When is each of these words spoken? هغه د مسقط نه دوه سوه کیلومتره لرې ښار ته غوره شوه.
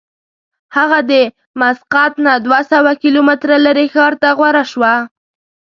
هغه 0.75 0.99
د 1.11 1.13
مسقط 1.61 2.13
نه 2.25 2.33
دوه 2.45 2.59
سوه 2.71 2.91
کیلومتره 3.01 3.55
لرې 3.65 3.85
ښار 3.93 4.13
ته 4.21 4.29
غوره 4.37 4.63
شوه. 4.71 4.93